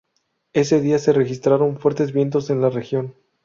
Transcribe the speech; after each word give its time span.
Ese 0.53 0.81
día 0.81 0.97
se 0.97 1.13
registraron 1.13 1.77
fuertes 1.77 2.11
vientos 2.11 2.49
en 2.49 2.59
la 2.61 2.71
región. 2.71 3.13